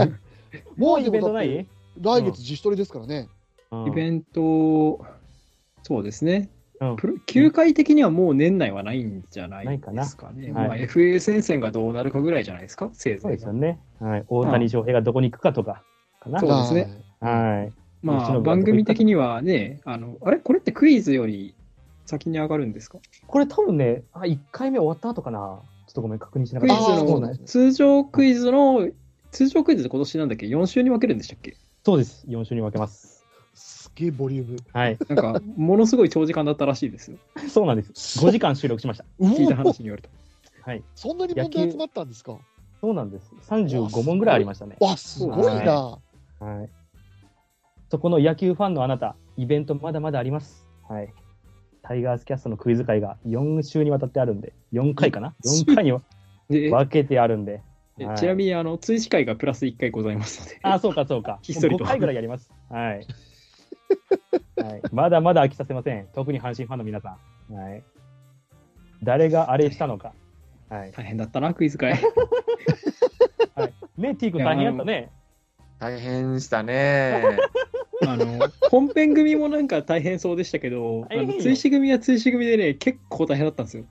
[0.77, 1.67] もうイベントない？
[2.01, 3.29] 来月自主トレですからね。
[3.71, 5.05] うんイベント、
[5.83, 6.49] そうですね。
[7.27, 10.53] 球界的にはもう年内はないんじゃないないかなですかね。
[10.53, 13.37] はいまあ、FA 戦線がどうなるかぐらいじゃないですか、せいそうぜいが。
[13.37, 13.81] ですよね。
[14.01, 14.25] はい。
[14.29, 15.83] 大谷翔平がどこに行くかとか、
[16.21, 16.38] かな。
[16.40, 17.73] そうですねはい。
[18.03, 20.37] まあ、番組的にはね、あの、あれ？
[20.38, 21.55] これってクイズより
[22.07, 22.99] 先に上がるんですか？
[23.27, 25.59] これ多分ね、あ、1回目終わった後かな。
[25.94, 26.76] ちょっとごめん、確認しなかった。
[27.46, 28.88] 通常クイズの、
[29.30, 31.57] 通常クイズって今年なんだっけ ?4 週に分けるんでしたっけ？
[31.85, 32.26] そうです。
[32.28, 33.24] 4週に分けます。
[33.54, 34.57] すげえボリューム。
[34.72, 34.98] はい。
[35.09, 37.18] なんか、ものすごい長時間だったらしいですよ。
[37.48, 38.18] そうなんです。
[38.18, 39.04] 5時間収録しました。
[39.22, 40.09] 聞いた話によると。
[40.62, 40.83] はい。
[40.96, 42.37] そんなに問題集まったんですか？
[42.80, 43.30] そうなんです。
[43.48, 44.76] 35問ぐらいありましたね。
[44.80, 45.98] わ、すごいな。
[46.40, 46.70] はい。
[47.88, 50.68] そこの野球ファンのあなた、イベントまだまだあります。
[50.88, 51.14] はい。
[51.85, 55.92] タイガースキャストのクイズ会が4週にわたってあるんで、4回かな ?4 回に
[56.49, 57.62] で分けてあるんで。
[57.99, 60.59] えはいちなみに、あの、追試会がプラス1回ございますので。
[60.62, 61.38] あ、そうか、そうか。
[61.44, 62.51] ひっそりと5回ぐらいやります。
[62.68, 63.07] はい。
[64.57, 66.09] はい、まだまだ飽きさせません。
[66.12, 67.18] 特に阪神ファンの皆さ
[67.51, 67.55] ん。
[67.55, 67.85] はい。
[69.03, 70.12] 誰があれしたのか。
[70.70, 70.92] はい。
[70.92, 71.94] 大変だったな、クイズ会。
[73.97, 75.12] ね、T 君大変やったね。
[75.79, 77.23] 大変したね。
[78.07, 78.38] あの、
[78.71, 83.85] 本編組もなんか大変そうでしたけど、あの追試組は追試組でね、結構大変だったんですよ。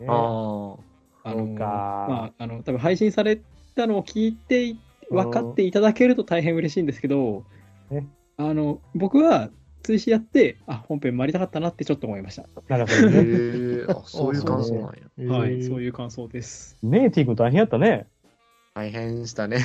[0.00, 0.76] ねあ
[1.24, 1.30] あ。
[1.30, 3.40] あの、まあ、あの、多分配信され
[3.76, 4.76] たのを聞いて、
[5.10, 7.44] 分かっていただけると大変嬉しいんですけど
[7.90, 9.50] ね、あの、僕は
[9.82, 12.42] 追試やって、あ、本編回りたかったなってちょっと思いました。
[12.42, 13.22] へなるほどね。
[13.82, 15.38] え、あ、そういう感想なんや。
[15.38, 15.82] はい、そうう。
[15.82, 16.78] いう感想です。
[16.82, 18.06] ね T 君大変やったね。
[18.74, 19.58] 大変したね。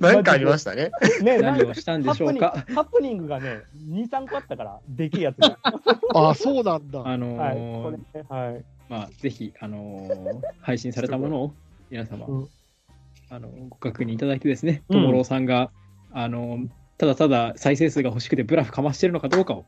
[0.00, 0.90] なんかありましたね。
[1.22, 2.64] ね、何をしたんでしょうか。
[2.74, 5.58] ハプニングがね、2、3個あったから、でけえやつが。
[6.14, 7.02] あ、そうなんだ。
[7.06, 7.56] あのはい。
[7.56, 8.64] ーこれねはい。
[8.88, 11.54] まあ、ぜひ、あのー配信されたものを
[11.90, 12.48] 皆様、うん
[13.32, 15.70] あのご確認いただいてですね、うんともろうさんが、
[16.12, 19.64] あのーただただ再生数が欲しくてブラフかましてるのかどうかを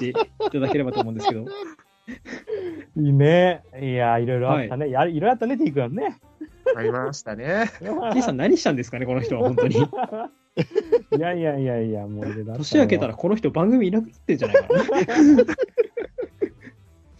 [0.00, 1.44] 言っていただければと思うんですけど、
[2.96, 3.62] いいね。
[3.80, 4.90] いや、いろいろあったね。
[4.90, 6.18] やいろいろあったね、T 君ね。
[6.76, 7.70] ありましたね。
[8.12, 9.76] T さん何したんですかね、この人は本当に。
[9.76, 9.80] い
[11.18, 14.80] やいやいやいや、もう年明けたらこの人番組いなくなってんじゃないかな。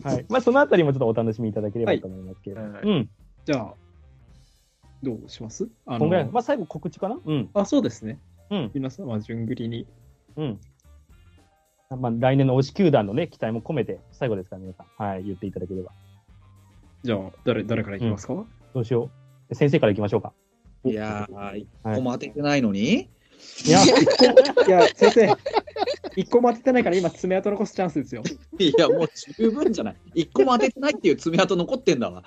[0.10, 0.24] はい。
[0.28, 2.60] まあ、そのあたりもちょっとお楽しみいただければと思いますけど。
[2.60, 3.10] はいうん。
[3.44, 3.74] じゃあ、
[5.02, 5.68] どうします？
[5.86, 6.24] あこんぐらい。
[6.30, 7.18] まあ、最後告知かな？
[7.24, 7.50] うん。
[7.54, 8.18] あ、そうですね。
[8.50, 8.70] うん。
[8.74, 9.86] 皆様、順繰りに。
[10.36, 10.60] うん。
[11.98, 14.86] まあ、来年の推し球団のね、期待も込めて、最後ですから、皆さん。
[15.02, 15.24] はい。
[15.24, 15.92] 言っていただければ。
[17.02, 19.10] じゃあ、誰誰からいきますか、どうしよう。
[19.52, 20.32] 先生からいきましょうか。
[20.84, 23.08] いやー、一はい個も当ててないのに、
[23.66, 25.36] いや、いや、先生、
[26.16, 28.22] 一個も当ててないから今、爪痕残すチャンスですよ。
[28.58, 29.08] いや、もう
[29.38, 29.96] 十分じゃない。
[30.14, 32.24] 一個も当ててないっていう爪痕残ってんだわ。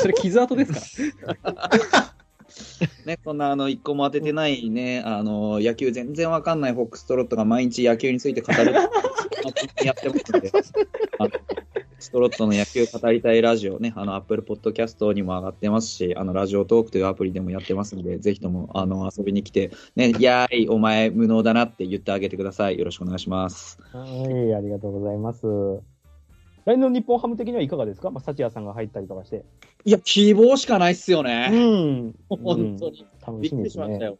[0.00, 1.70] それ傷跡ですから。
[3.06, 8.72] ね、そんなあの一個も当ててないね、あの野球全然わかんないフォックストロットが毎日野球について語る
[9.84, 10.50] やってますんで、
[12.00, 22.78] ストロットの野球語りたいラジオね、あの、アップルポッドキャストにも上がってますし、あの、ラジオトークというアプリでもやってますので、ぜひとも、あの、遊びに来て、ね、やーい、お前無能だなって言ってあげてください。
[22.78, 23.78] よろしくお願いします。
[23.92, 25.46] はい、ありがとうございます。
[26.64, 29.44] 来年の日本ハム的にはいかがですか、まあ、サチヤさんが入ったりとかして。
[29.84, 31.48] いや、希望しかないっすようね。
[31.48, 32.14] ん。
[32.28, 33.06] 本当に。
[33.26, 33.88] 楽びっくしみですね。
[33.88, 34.18] りしましたよ。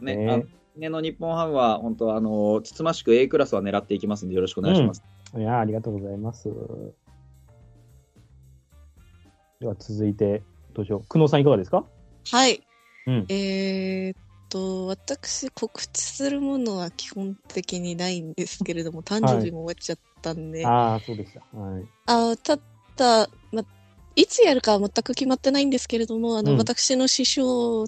[0.00, 0.46] ね、ねあの来
[0.78, 5.04] 年の日本ハムは、本当、あの、つつましく A クラスは狙っていきますんで、よろしくお願いします。
[5.36, 6.48] いや、ありがとうございます。
[9.62, 10.42] では続いて、
[10.74, 11.00] どうしよう。
[11.08, 11.84] 久能さんいかがですか？
[12.32, 12.62] はい。
[13.06, 14.16] うんえーっ
[14.48, 21.40] と、私、告知するものは基本的にないんですけれども、誕生日も終わっちゃったんで、ああ、そうでした。
[21.56, 21.84] はい。
[22.06, 22.58] あた
[22.96, 23.62] だ、ま、
[24.16, 27.86] いつやるかは全く決まってないんですけれども、あの、うん私の師匠、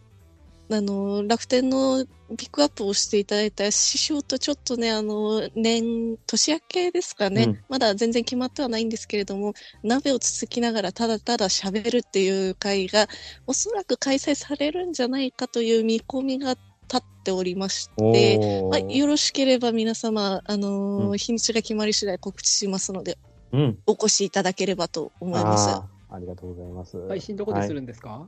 [0.71, 2.05] あの、楽天の
[2.37, 7.59] ピックアップをしていただいた師匠とちょっとね、あの、年、年明けですかね、うん。
[7.69, 13.09] まだ全然決まってはないんですけれども、鍋をつつきながらただただ喋るっていう会が、
[13.47, 21.19] おそらく開催されるんじゃないかという見込みが立っておりまして、おまあ、よろしければ皆様、あのーうん。
[21.19, 23.19] 日にちが決まり次第告知しますので、
[23.53, 23.79] うん。
[23.87, 25.69] お越しいただければと思います。
[26.11, 27.09] ありがとうございます。
[27.09, 28.27] 配信どこでするんですか、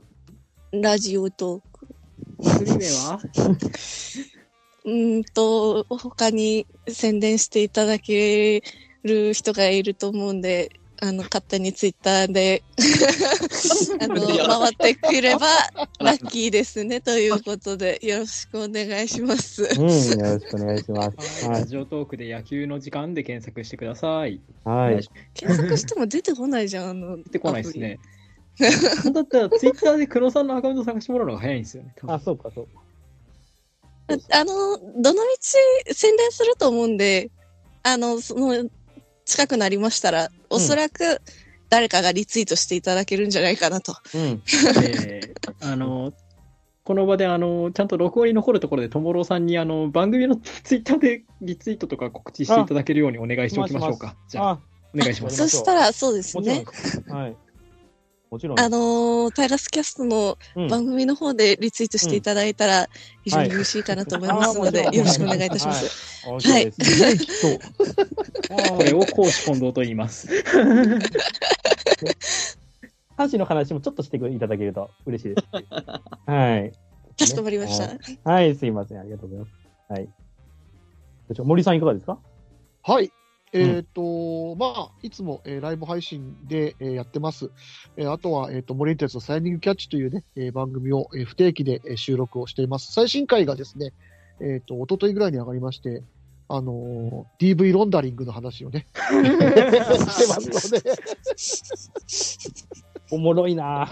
[0.71, 2.06] ラジオと、ス
[2.39, 3.19] リー名は？
[4.85, 8.63] うーんと、他に宣伝していただけ
[9.03, 12.63] る人がいると思うんで、あの、勝手にツイッターで、
[14.01, 15.47] あの、回ってくれば、
[15.99, 19.63] ラッキーですね、ということで、よろしくお願いします。
[19.63, 21.45] うん、よろしくお願いします。
[21.45, 21.67] はい、はいラ。
[21.67, 24.41] ジオトークで野球の時間で検索してください。
[24.63, 25.07] はい。
[25.35, 27.99] 検索しても出てこないじゃん、あの、出てこないですね。
[29.03, 31.93] 本 当だったらツイッターで黒さんのアカウント探してもらうのが早いんですよね。
[32.07, 32.81] あ、そうか、そうか。
[34.31, 35.21] あの、どの道
[35.93, 37.29] 宣伝すると思うんで、
[37.83, 38.69] あの、その、
[39.25, 41.21] 近くなりましたら、おそらく
[41.69, 43.93] 誰かがリツイートしていただけるんじゃないかなと。
[44.15, 44.41] うん。
[44.83, 46.13] えーあの、
[46.83, 54.15] この場で、あの、ちゃんと録音に残るところで、ともろうさんに、あの、番組のツイッターでリツイートとか告知していただけるようにお願いしておきましょうか。
[54.29, 54.59] じゃあ、あ、
[54.95, 55.35] お願いします。
[55.35, 56.63] そしたら、そうですね。
[57.09, 57.35] はい。
[58.29, 58.59] もちろん。
[58.59, 62.87] あのータイガースキャストのうん番組の方でリツイートしていただいたら、
[63.23, 66.25] 非常に嬉しいかなと思いますので、はいよろしくお願いいたします。
[66.27, 66.71] はい。
[68.75, 70.27] これを公私混同と言います。
[73.17, 75.47] 阪神の話もちょっとしていただけると嬉しいです。
[76.29, 76.71] はい。
[77.17, 78.29] かしこまりました。
[78.29, 78.99] はい、すいません。
[78.99, 79.53] ありがとうございます。
[79.89, 80.09] はい。
[81.43, 82.19] 森さんいかがですか？
[82.83, 83.11] はい。
[83.53, 87.51] えっ、と、まあ、いつも、えーライブ配信で、えーやってます。
[87.95, 92.91] えーあとは、えっ、と、森エンテツのサイニングキャッチというね、えー番組を、えー不定期で、えー収録をしています。
[92.91, 93.93] 最新回がですね、
[94.41, 96.03] えっ、と、一昨日ぐらいに上がりまして、
[96.49, 100.91] あのー DV ロンダリングの話をね、 してますので、
[103.11, 103.89] おもろいな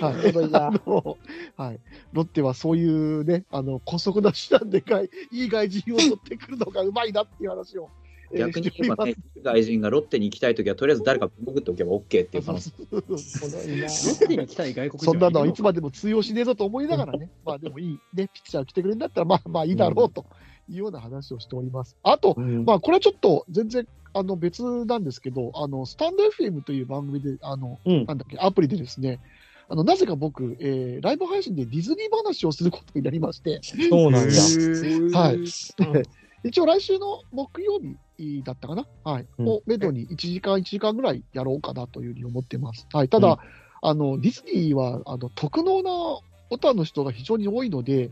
[0.00, 0.30] はい。
[0.30, 1.18] おもろいなあの、
[1.56, 1.80] はい。
[2.12, 12.72] ロッテはそういうね、あの、姑息な手段でかい、いい外人を取ってくるのがうまいなっていう話を、えー逆に言えばね、外人がロッテに行きたいときは、とりあえず誰か潜っておけば OK っていう可能性。
[12.90, 20.26] おもろいなロッテに来たい外国人 そんなのはいつもまでも通用しねえぞと思いながらね、 まあでもいい、ね、ピッチャー来てくれるんだったら、まあまあいいだろうと
[20.68, 21.96] いうような話をしております。
[22.02, 22.64] あと、うん。
[22.64, 28.06] まあこれはちょっと全然あの別なんですけど、あの、スタンド FM という番組で、あの、うん。
[28.06, 29.20] なんだっけ、アプリでですね、
[29.68, 34.32] あの、なぜか僕、えーライブ配信でディズニー話をすることになりまして、そうなんだ。
[35.18, 35.42] はい。
[35.42, 35.46] い。
[36.44, 37.80] 一応来週の木曜
[38.18, 38.86] 日だったかな？
[39.04, 39.26] はい。
[39.38, 42.86] うんをめどに1時間、1時間ぐらいやろうかなというふうに思ってます。
[42.92, 43.08] はい。
[43.08, 43.36] ただ、うん
[43.82, 45.90] あの、ディズニーは、あの、特能な
[46.50, 48.10] オタの人が非常に多いので、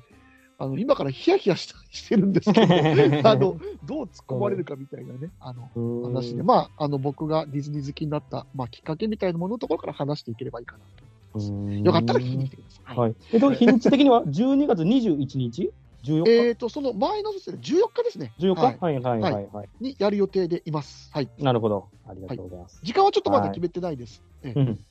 [0.59, 2.75] あの、今からヒヤヒヤしたしてるんですけど、
[3.29, 5.71] あの、どう突っ込まれるかみたいなね、あの、
[6.05, 11.05] 話で、まあ、あの、僕がディズニー好きになった、まあ、きっかけみたいなもののところから話していければいいかなと。
[11.41, 12.97] よかったら聞きに来てください。
[12.97, 13.17] はい。
[13.33, 14.23] えっと、日にち的には？
[14.31, 15.73] 12月21日？
[16.05, 18.33] ?14 日、えっ、と、その前のですね、14日ですね。
[18.39, 18.61] 14日？
[18.61, 19.69] ははいいはいはいはい。
[19.81, 21.11] にやる予定でいます。
[21.13, 21.31] はい。
[21.39, 21.89] なるほど。
[22.07, 22.81] ありがとうございます。
[22.83, 24.23] 時間はちょっとまだ決めてないです。
[24.43, 24.85] ええうん。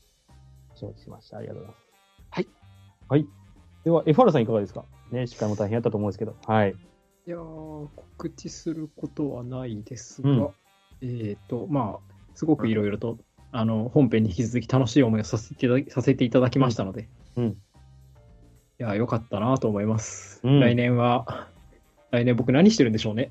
[0.75, 1.37] 承知しました。
[1.37, 1.85] ありがとうございます。
[2.31, 2.47] はい。
[3.09, 3.27] はい。
[3.83, 4.85] では、エファルさんいかがですか？
[5.11, 6.35] ね、司会も大変やったと思うんですけど。
[6.47, 6.75] はい。
[7.25, 10.49] いやー告知することはないですが、うん
[11.01, 13.17] えっ、と、まあ、すごくいろいろと、
[13.51, 17.57] あの、本編に引き続き楽しい思いをさせていただきさせていただきましたので、うん。
[18.83, 20.41] いやー、よかったなと思います。
[20.43, 21.47] うん来年は、
[22.11, 23.29] 来年僕何してるんでしょうね。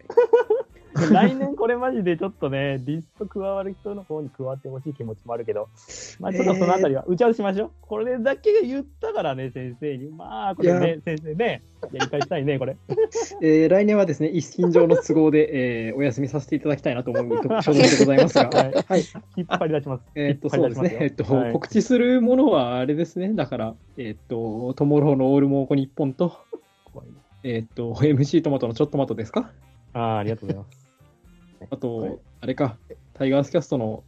[1.12, 5.68] 来年これマジでちょっとね、リスト加わる人の方に加わってほしい気持ちもあるけど、
[6.20, 7.70] まあちょっとそのあたりは打ち合わせしましょう。
[7.80, 10.08] これだけ言ったからね、先生に。
[10.10, 12.76] まあ、これいね、先生ね、やり返したいね、これ。
[13.42, 19.02] えー来年はですね、一身上の都合で、えーお休みさせていただきたいなと思うと所存でございますが、 はいはい。
[19.36, 20.04] 引っ張り出します。
[20.14, 20.96] えーっと、そうですね。
[21.00, 23.32] えっと、はい告知するものはあれですね。
[23.34, 26.32] だから、えーっと、トモローのオールモーコ日本と、
[27.44, 29.50] えーっと、MC トマトのちょっとマトですか？
[29.94, 30.81] ああ、ありがとうございます。
[31.70, 32.18] あと、はい。
[32.40, 32.76] あれか、
[33.14, 34.04] タイガースキャストの、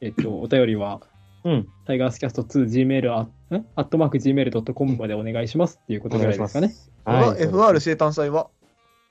[0.00, 1.00] えっと、 お便りは、
[1.44, 1.68] うん。
[1.86, 6.72] タイガースキャスト 2gmail、あんアットマーク gmail.com までお願いしますっていうことぐらいですかね。
[7.04, 7.42] はい。
[7.42, 8.48] FR 生誕祭は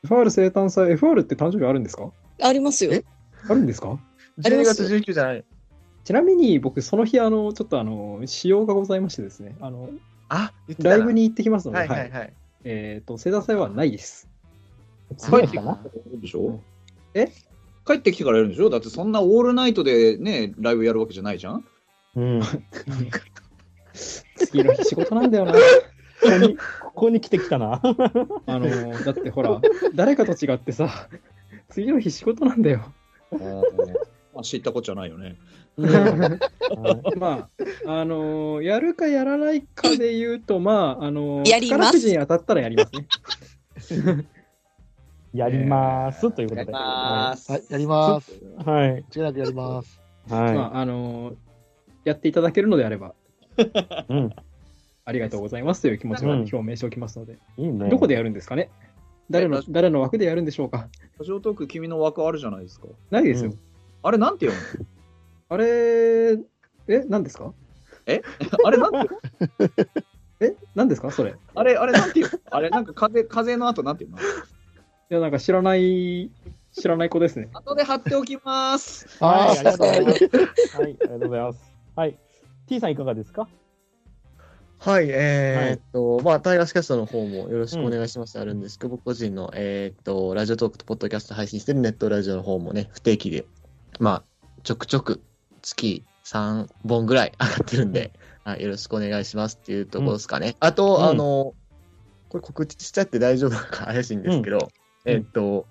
[0.06, 2.12] ？FR 生誕祭、FR って誕生日あるんですか？
[2.42, 2.94] ありますよ。
[2.94, 3.04] え？
[3.50, 4.00] あるんですか
[4.40, 4.88] ？12あります。
[4.88, 5.44] 月19じゃない。
[6.04, 9.90] ちなみに僕、その日、あの、ちょっとあの、仕様がございましてですね、あの、
[10.30, 12.34] あ、ライブに行ってきますので、はいはいはい。
[12.64, 14.28] えっと、生誕祭はないです。
[15.18, 15.62] 次か？
[15.62, 15.80] な
[16.22, 16.60] でしょ
[17.86, 18.70] 帰ってきてからやるんでしょ？
[18.70, 21.66] だってそんなオールナイトでね、ライブやるわけじゃないじゃん？
[22.16, 22.42] うん。
[22.42, 22.48] こ
[24.36, 25.54] 次の日仕事なんだよな。
[25.54, 25.58] こ
[26.40, 27.82] に、ここに来てきたな。
[28.46, 29.60] あの、だってほら、
[29.96, 31.10] 誰かと違ってさ、
[31.70, 32.94] 次の日仕事なんだよ。
[34.34, 35.38] まあ、知ったこっちゃないよね。
[35.78, 37.50] はいま
[37.86, 42.92] あ、あのーやるかやらないかで言うと、まあ、あのーやります当たったらやります
[44.02, 44.26] ね。
[45.34, 46.32] やります。
[46.32, 46.60] ということで。
[46.60, 47.52] やりまはす。
[47.52, 48.32] はい、やります。
[48.34, 48.36] い。
[48.66, 48.90] はい。
[48.92, 50.00] 間違いなくやります。
[50.30, 51.36] まはあ、あのー
[52.04, 53.14] やっていただけるのであれば、
[53.58, 53.64] い。
[54.10, 54.30] うん。
[55.06, 57.90] ありがとうございますという気持ちはうん表明しておきますので、いいね。
[57.90, 58.70] どこでやるんですかね？
[59.30, 60.88] 誰のえ誰の枠でやるんでしょうか？
[61.20, 62.88] ラジオトーク、君の枠あるじゃないですか。
[63.12, 63.52] ないですよ。
[63.52, 63.60] うん
[64.04, 64.88] あれ、なんて読む
[65.48, 66.32] あれ、
[66.88, 67.44] え、何ですか？
[67.44, 67.54] の
[68.66, 69.14] あれ、なんて
[70.40, 71.12] え、何ですか？
[71.12, 71.30] それ。
[71.30, 72.50] いあれ、あれ、なんて読む？
[72.50, 74.46] あれ、なんか風、風の後なんて読むの？
[75.14, 76.32] や、なんか知らない、
[76.72, 77.50] 知らない子ですね。
[77.54, 79.08] 後で貼っておきます。
[79.22, 79.58] はい。
[79.58, 80.78] ありがとうございはます。
[80.78, 80.84] はい。
[80.84, 81.60] ありがとうございます。
[81.96, 82.18] はい。
[82.68, 83.50] T さんいかがですか？
[84.80, 93.46] はい、えーっと、まあ、タイガースキャストの方もよろしくお願いします、あるんですけど、僕個人の、えーっと、ラジオトークとポッドキャスト配信してるネットラジオの方もね、不定期で、
[94.00, 95.22] まあ、ちょくちょく
[95.62, 98.12] 月3本ぐらい上がってるんで、
[98.44, 100.56] はい、よろしくお願いしますっていうところですかね。
[100.60, 101.54] あと、うんあの、
[102.30, 104.72] これ告知しちゃって大丈夫なのか怪しいんですけど、
[105.06, 105.66] えーっと、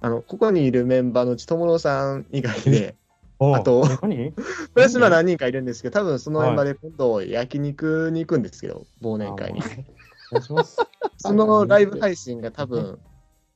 [0.00, 2.94] あの、ここにいるメンバーのうち、ともろさん以外で、
[3.40, 3.82] あと
[4.74, 9.60] プラス今何人かいるんですけど、多分そのメンバーで今度焼肉に行くんですけど、忘年会に。
[11.18, 12.98] そのライブ配信が多分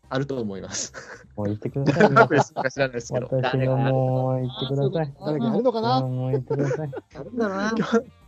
[0.08, 0.92] あると思います。
[1.36, 2.12] もう言ってください。
[2.16, 3.28] アプリするか知らないですけど。
[3.30, 5.14] 私がもう言ってください。
[5.24, 6.00] 誰かやるのかな？
[6.00, 6.90] もう言ってください。
[7.16, 7.72] あるんだな？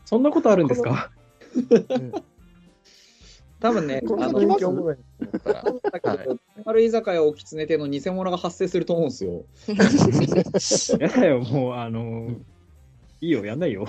[0.04, 1.10] そんなことあるんですか？
[3.60, 4.96] 多分ね、こんなあの、雰囲気おもろい
[5.42, 5.52] か
[6.02, 6.12] ら。
[6.12, 9.44] はい丸居酒屋おきつね亭の偽物が発生すると思うんですよ。
[10.98, 12.28] やだよ、もう、あの、
[13.20, 13.86] いいよ、やんないよ。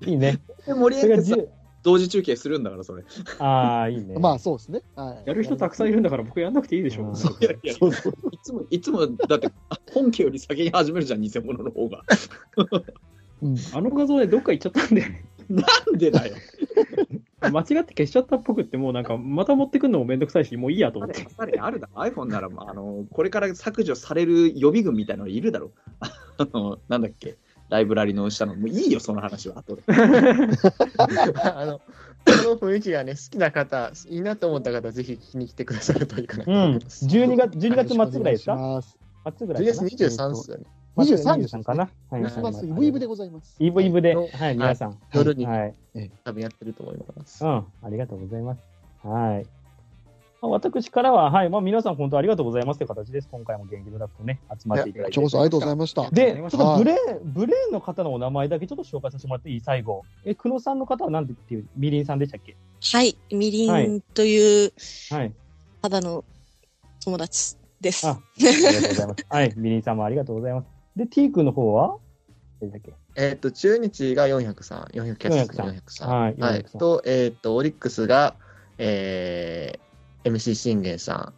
[0.00, 0.40] いいね。
[0.66, 1.48] で盛り上げてさそれが
[1.82, 3.04] 同時中継するんだから、それ。
[3.38, 4.18] ああ、いいね。
[4.18, 4.82] まあ、そうですね。
[4.96, 5.22] はい。
[5.28, 7.14] やる人たくさんいるんだから、僕やんなくていいでしょうん。
[7.14, 7.76] いやいやい
[8.42, 12.02] つも、いつも、だって、あ本家より先に始めるじゃん、偽物の方が。
[13.42, 15.24] うんあの画像でどっか行っちゃったんだよね。
[15.50, 16.34] なんでだよ。
[17.40, 22.02] 間違って消しちゃったっぽくって、もうなんか、また持ってくるのもめんどくさいし、もういいやと思って。、あれあるだろ。
[22.02, 25.72] iPhone なら、まああの、これから削除される予備軍みたいなのいるだろ。
[26.00, 27.38] あの、なんだっけ。
[27.70, 28.54] ライブラリの下の。
[28.56, 29.58] もういいよ、その話は。
[29.58, 29.82] 後で。
[31.42, 31.84] あの、こ
[32.26, 36.62] の雰囲気がね、好きな方、いいなと思った方、ぜひ聞きに来てくださるといいかなとうん。
[36.62, 37.06] 思います。
[37.06, 38.98] 12月、12月末ぐらいですお願しかます
[39.38, 40.64] 末ぐらいかな？12月23ですよね。
[40.96, 41.88] 23 23かな？
[42.10, 43.56] はいクリスマスイブイブでございます。
[43.58, 44.98] イブイブで、のはい、皆さん。
[45.12, 45.74] 夜にはい。
[46.24, 47.48] 多分やってると思いますう。
[47.48, 48.60] ん、ありがとうございます。
[49.02, 49.46] はい。
[50.42, 53.28] まあ私からは、はい、まあ皆さん本当ありがとうございますという形です。
[53.30, 55.18] 今回も元気ドラフトね、集まっていただいて。
[55.18, 56.10] ありがとうございました。
[56.10, 59.60] で、ちょっがとブレーン、ブレーンの方のお名前だけちょっと紹介させてもらっていい？
[59.60, 60.04] 最後。
[60.24, 62.56] え、久野さんの方は何てっていう、みりんさんでしたっけ？
[62.82, 63.16] はい。
[63.30, 64.72] みりはいんという
[65.10, 65.32] はい。
[65.82, 66.24] 肌の
[67.04, 68.06] 友達です。
[68.06, 69.26] あありがとうございます。
[69.28, 70.79] はい、みりんさんもありがとうございます。
[71.00, 71.96] で、T 君の方は？
[72.60, 72.92] 何だっけ？
[73.16, 76.06] えっと、中日が403、400キャスト403 403。
[76.06, 76.62] はいはい。
[76.62, 78.34] 403と、えっと、オリックスが、
[78.76, 81.32] えー、MC 信玄さん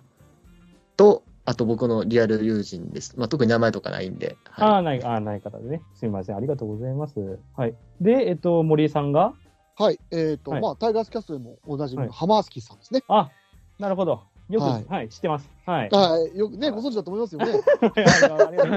[0.96, 3.14] と、あと僕のリアル友人です。
[3.16, 4.36] まあ、特に名前とかないんで。
[4.50, 5.80] はああ、ない、ああ、ない方でね。
[5.94, 6.36] すみません。
[6.36, 7.38] ありがとうございます。
[7.56, 7.76] はい。
[8.00, 9.32] で、えっと、森井さんが？
[9.76, 10.00] はい。
[10.10, 13.02] えっと、はいまあ、タイガースキャストでもおなじみはいのハマースキーさんですね。
[13.06, 13.30] あ、
[13.78, 14.22] なるほど。
[14.52, 15.50] よく、ははいい、知ってます。
[15.64, 15.88] はい。
[15.90, 16.38] はい。
[16.38, 17.52] よくね、ご存知だと思いますよね。
[17.52, 18.76] はいありがとう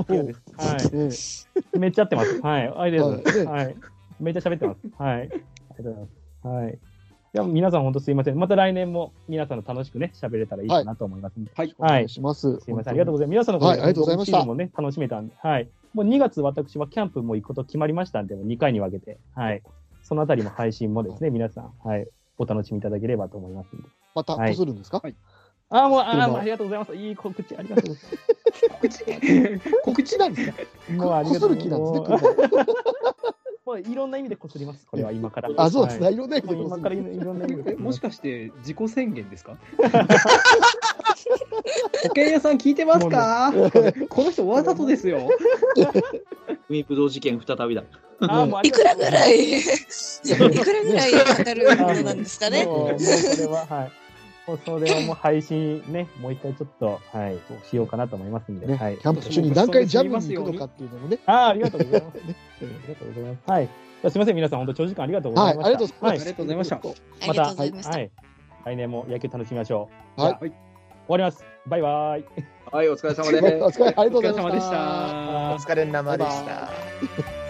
[0.00, 0.46] ございます。
[0.56, 1.78] はえい。
[1.78, 2.40] めっちゃ合ってます。
[2.40, 2.72] はい。
[2.74, 3.44] ありがとうございます。
[3.44, 3.76] ははい。
[4.20, 4.80] めっちゃ喋ってます。
[4.98, 5.20] はい。
[5.20, 5.42] ありがと
[5.78, 6.48] うございます。
[6.48, 6.78] はい。
[7.32, 8.38] や、皆さん本当すいません。
[8.38, 11.50] また来年も皆さんの楽しくね、喋れたらいいかなと思いますんで。
[11.54, 11.74] はい。
[11.78, 12.60] お願いします。
[12.60, 12.92] すいません。
[12.92, 13.32] ありがとうございます。
[13.32, 15.34] 皆さんのおかげではいありがとうございましたもね、楽しめたんで。
[15.38, 15.68] はい。
[15.94, 19.18] もう2月私はキャンプも行くこと決まりましたんで、もう2回に分けて。
[19.34, 19.62] はい。
[20.02, 22.06] そのあたりも配信もですね、皆さん、はい。
[22.38, 23.88] お楽しみいただければと思いますんで。
[24.14, 25.02] また、はいこするんですか？
[25.74, 26.94] あー、もう、あもうありがとうございます。
[26.94, 28.18] いい告知ありがとうございます。
[29.84, 30.58] 告知なんですか
[30.92, 32.18] もうありこすがとうる気なんですね、もう車
[33.64, 34.84] もういろんな意味でこすります。
[34.86, 35.48] これは今から。
[35.56, 36.06] あ、そうですね。
[36.06, 39.56] はいいろんな意味で今からいろんな意味でもしかして自己宣言ですか？
[42.02, 43.52] 保険屋さん聞いてますか？
[44.10, 45.30] この人わざとですよ。
[46.68, 47.82] 海ぶどう事件再びだ。
[48.62, 50.48] いくらぐらい、いくら
[50.84, 52.64] ぐらいかかるものなんですかね？
[52.66, 53.92] もう、もうそれは、はい。
[54.46, 57.38] もうそれはもう配信ね、もう一回ちょっと、はい、
[57.68, 58.66] しようかなと思いますんで。
[58.66, 58.98] ね、はい。
[58.98, 61.18] キャンプ中に何回ジャムに行くのかっていうのもね。
[61.26, 62.18] ああ、 ありがとうございます。
[62.18, 63.50] ありがとうございます。
[63.50, 63.68] はい。
[64.10, 65.64] すみません、皆さん、本当長時間ありがとうございました。
[65.64, 66.76] はいありがとうございますありがとうございました。
[67.28, 67.94] また、がとうござい。
[67.94, 68.10] はい。
[68.64, 69.88] 来年も野球楽しみましょ
[70.18, 70.22] う。
[70.22, 70.52] はい
[71.08, 71.44] 終わります。
[71.66, 72.24] バイバイ。
[72.70, 73.78] はい、お疲れ様おです。
[73.78, 75.54] 疲れ、ありがとうございました。
[75.54, 76.24] お疲れ様でした。
[76.24, 77.41] お疲れ様でした。